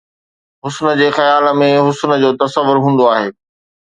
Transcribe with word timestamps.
حُسن 0.63 0.87
جي 1.01 1.09
خيال 1.17 1.45
۾ 1.59 1.67
حسن 1.87 2.09
جو 2.21 2.29
تصور 2.41 2.77
هوندو 2.83 3.05
آهي 3.15 3.29